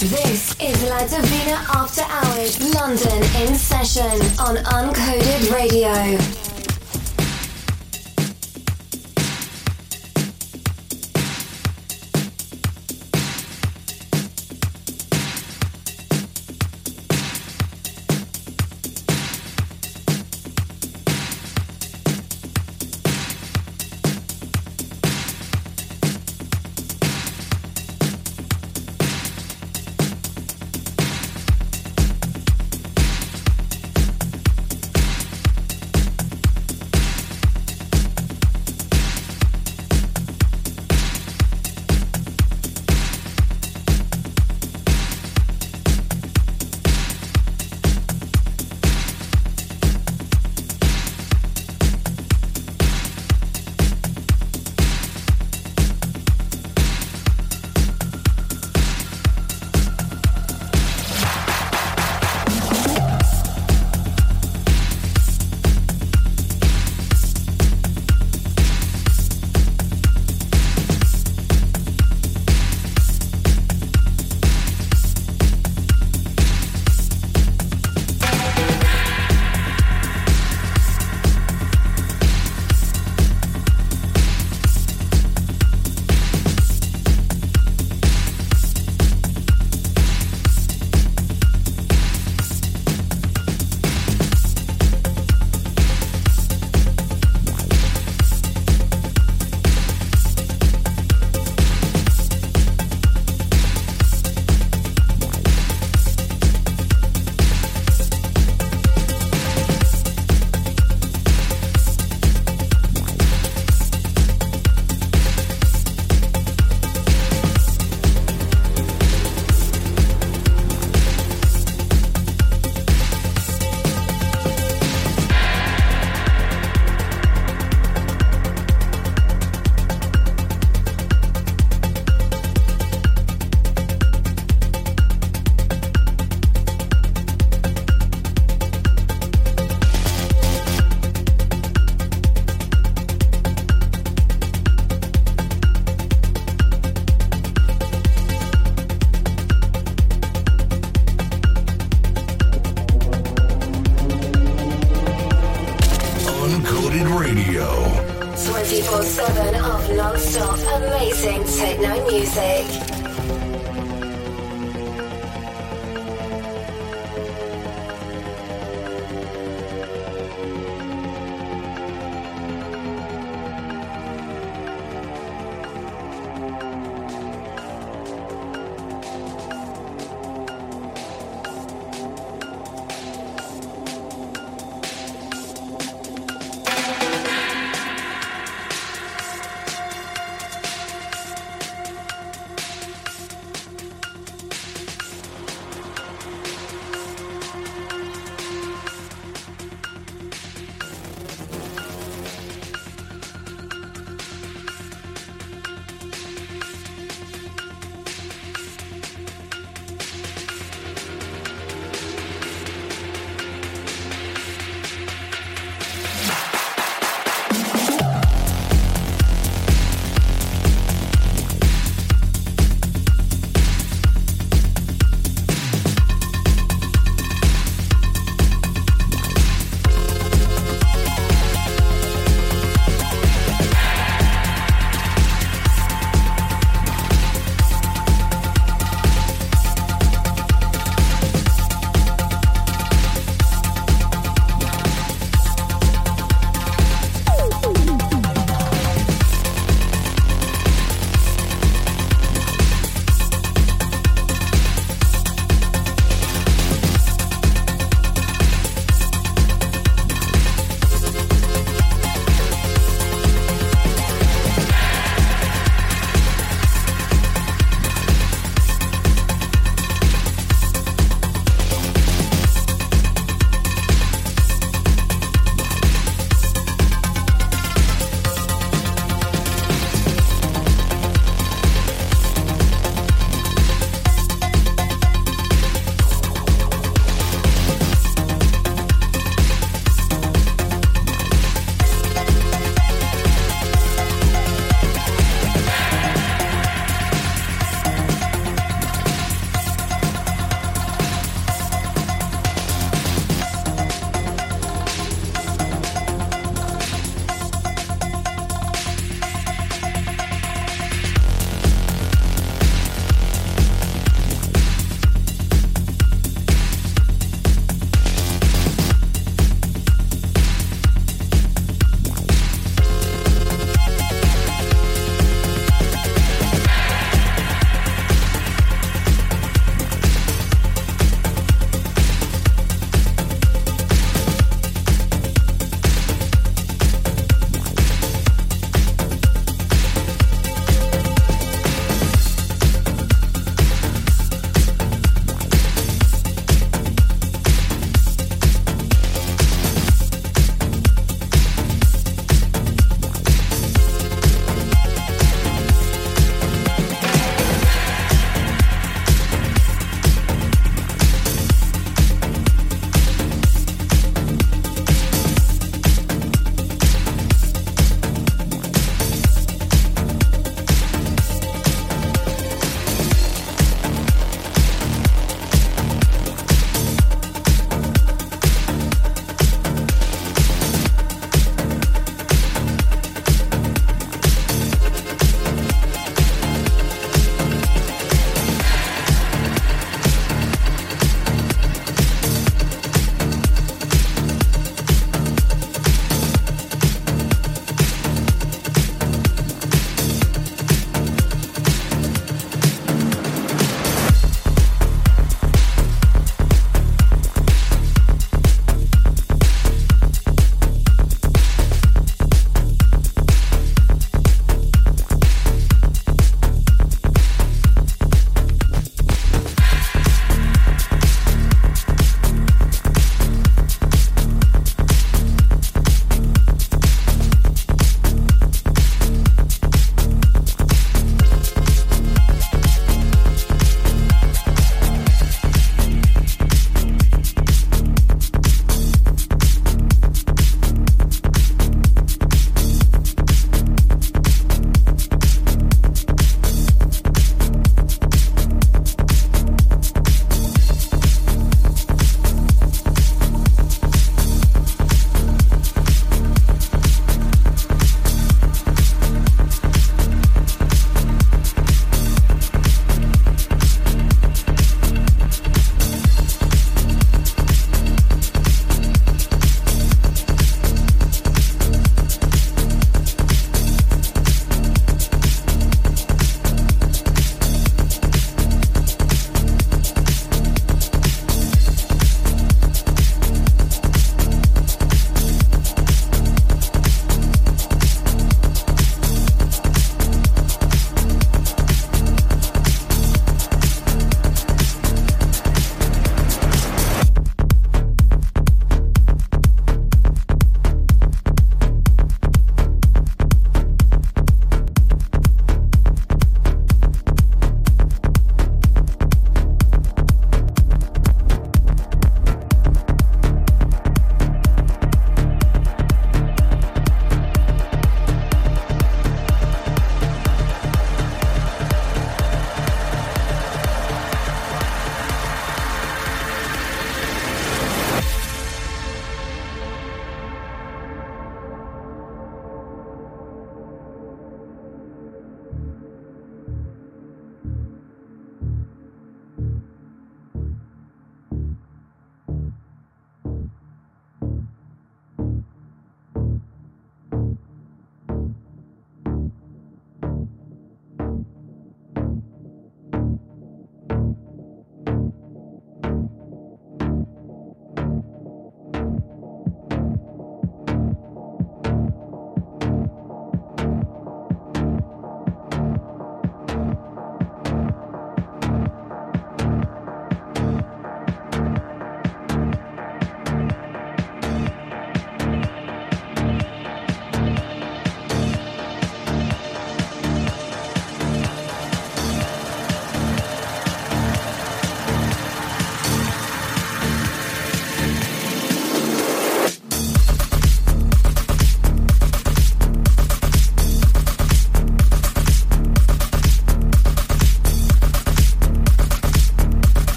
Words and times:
This 0.00 0.54
is 0.60 0.82
La 0.90 1.06
Divina 1.06 1.56
After 1.72 2.02
Hours 2.02 2.60
London 2.74 3.22
in 3.40 3.54
session 3.54 4.20
on 4.38 4.56
Uncoded 4.56 5.50
Radio. 5.50 6.45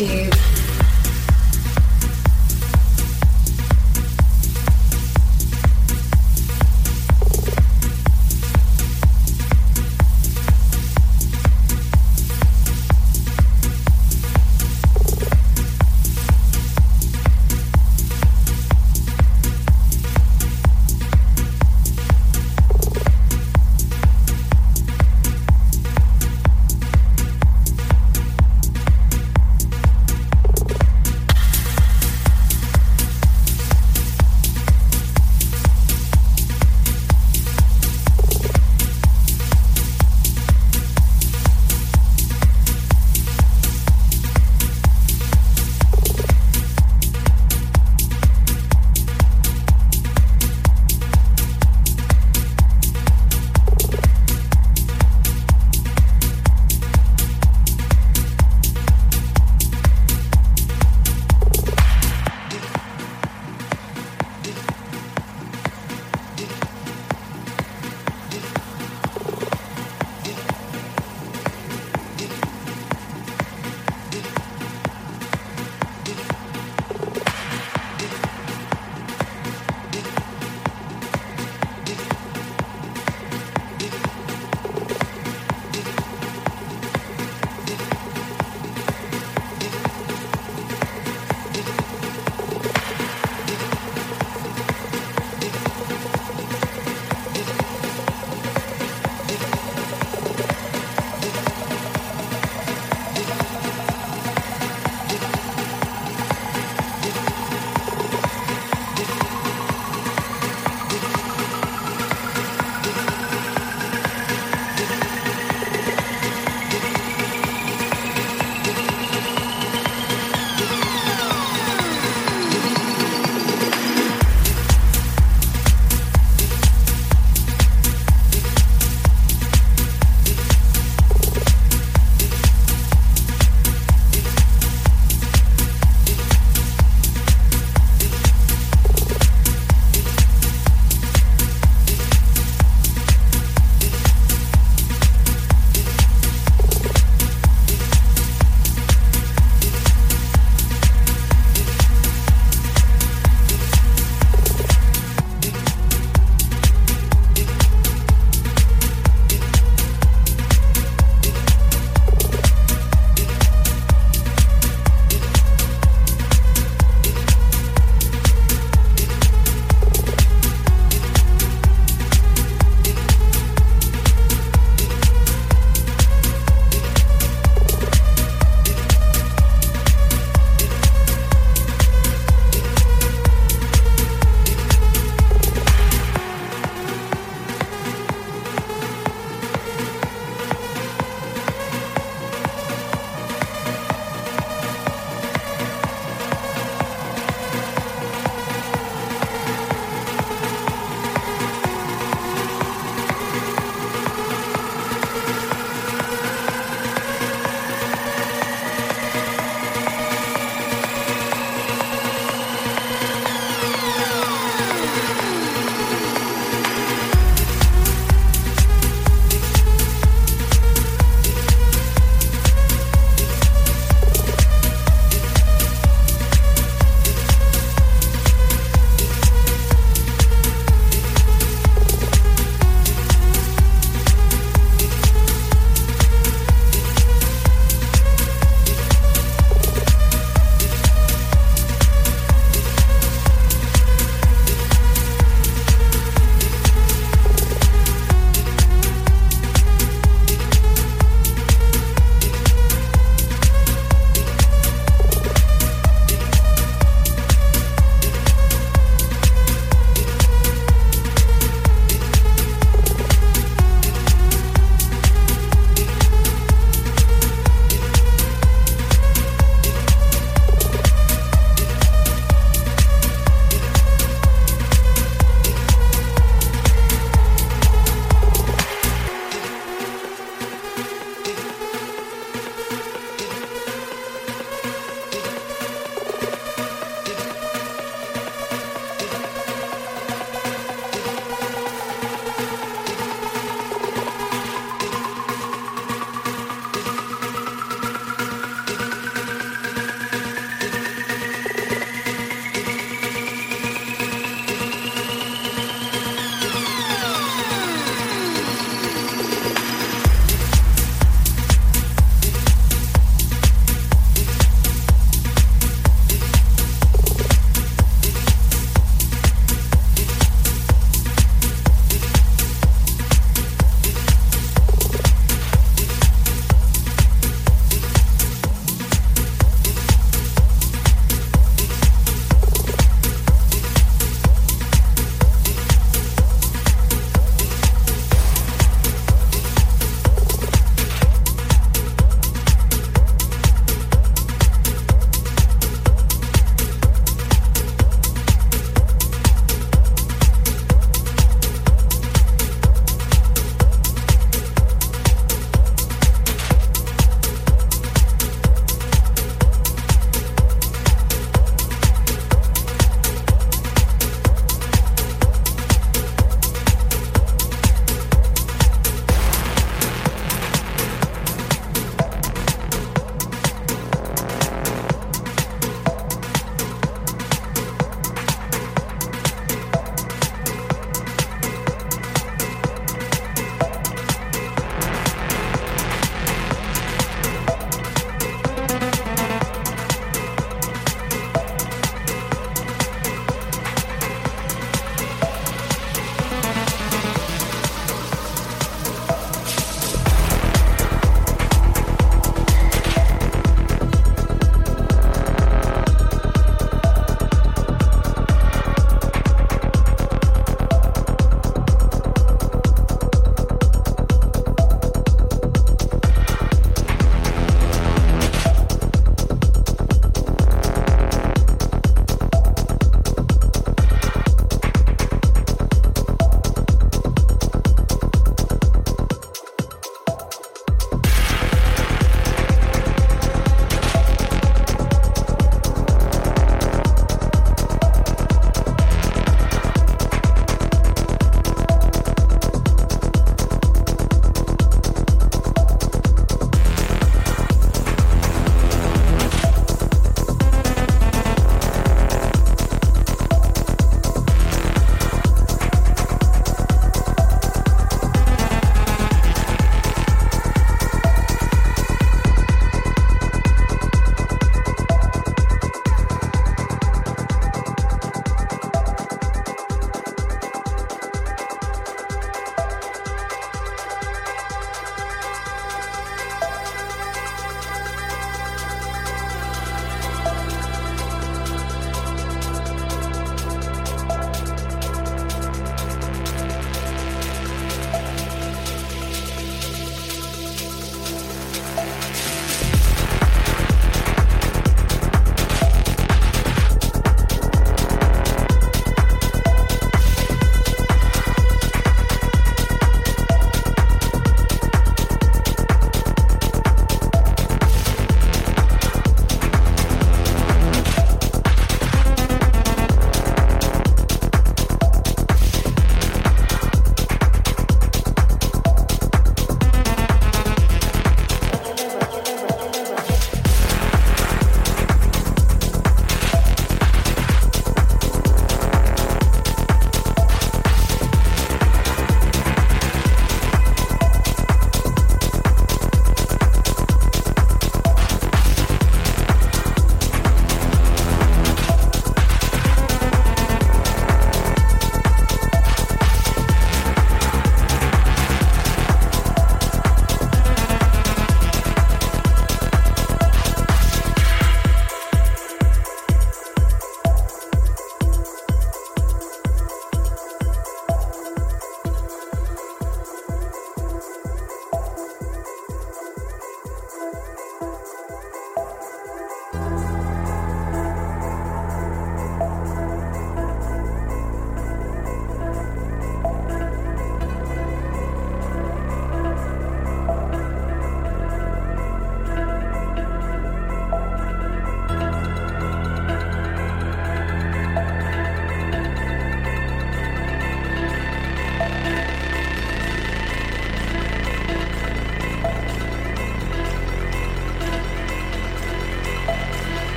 And 0.00 0.33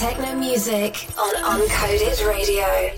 techno 0.00 0.34
music 0.34 1.06
on 1.18 1.60
Uncoded 1.60 2.26
Radio. 2.26 2.89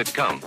It 0.00 0.14
comes. 0.14 0.39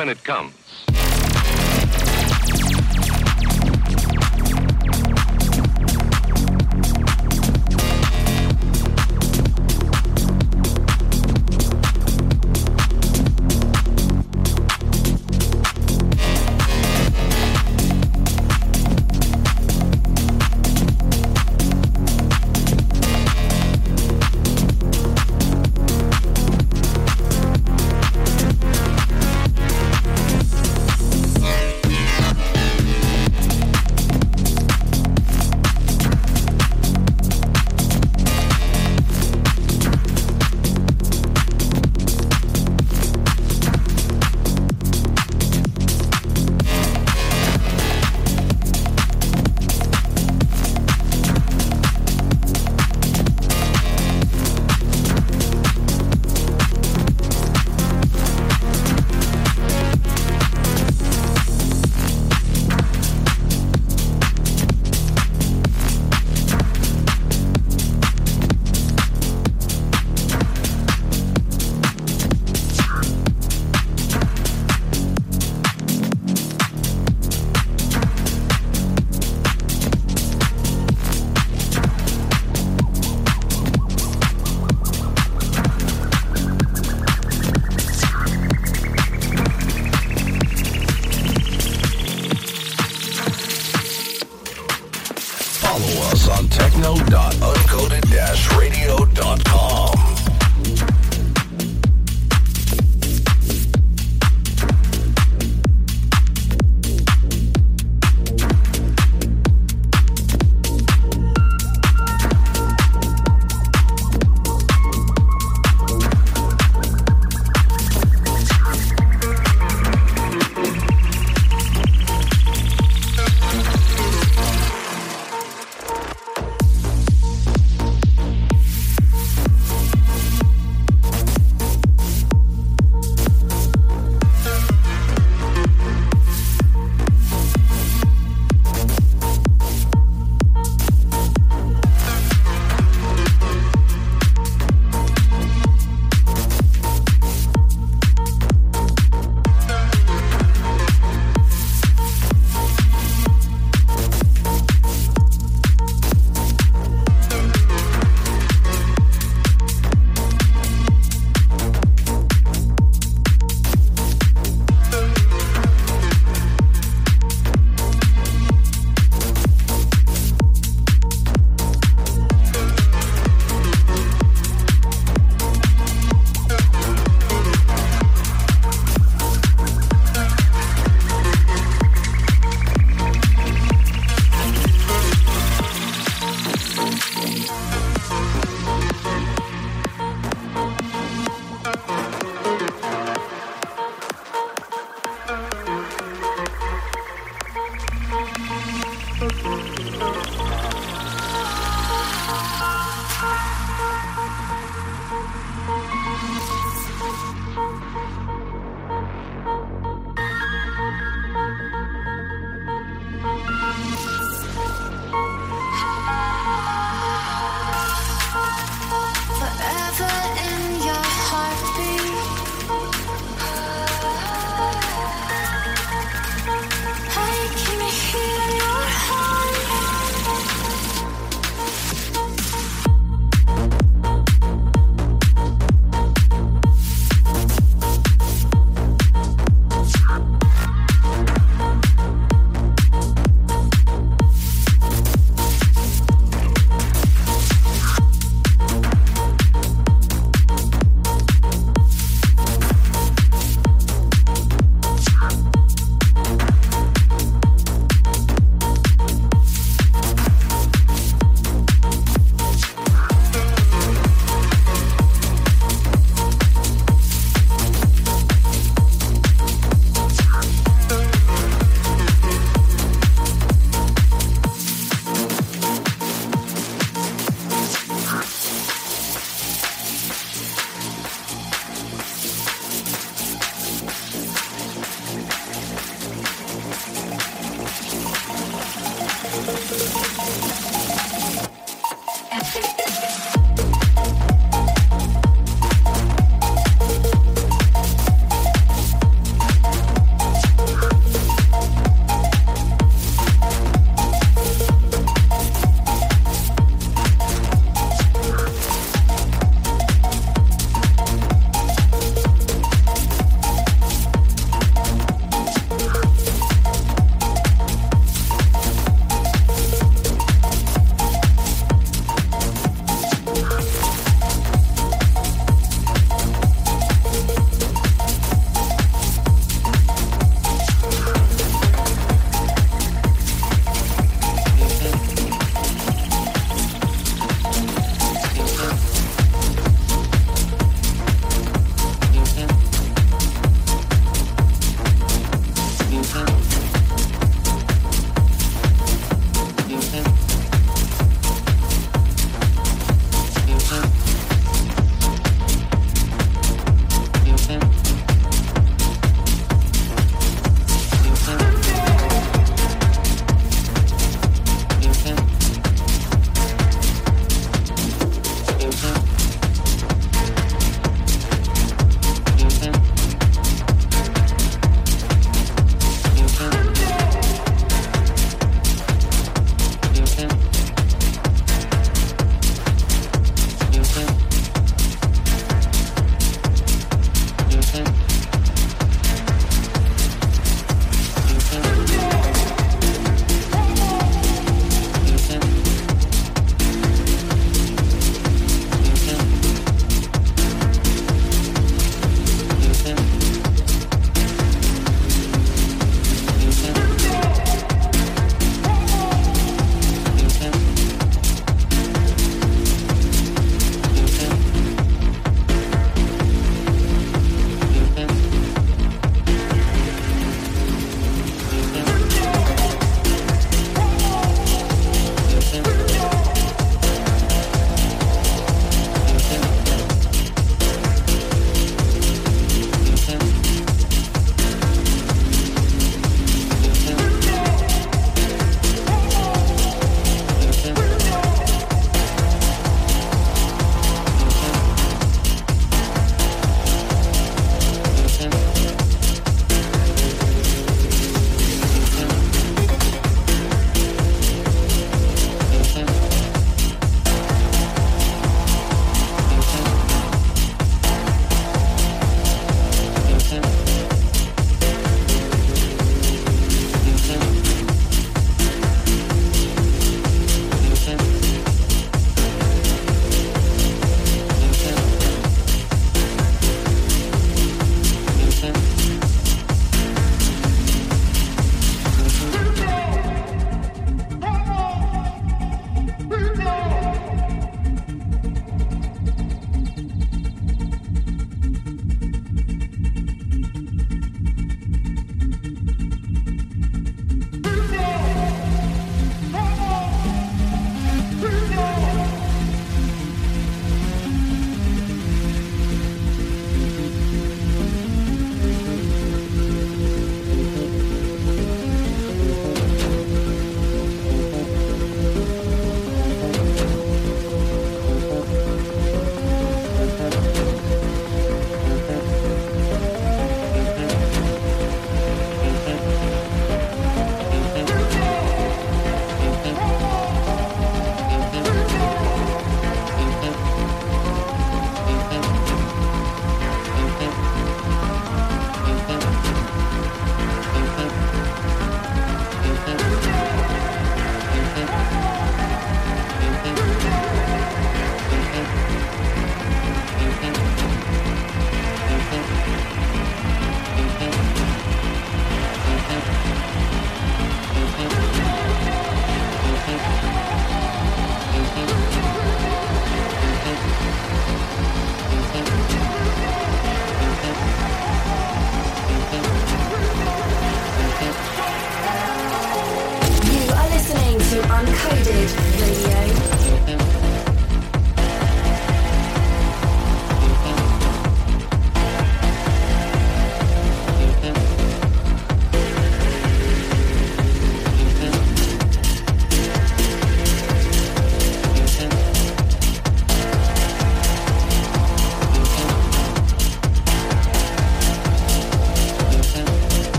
When 0.00 0.08
it 0.08 0.24
comes. 0.24 0.59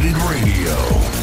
Uncoded 0.00 0.16
Radio. 0.30 1.19